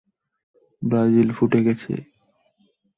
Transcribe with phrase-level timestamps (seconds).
[0.81, 1.93] Brazil ফুটে গেছে।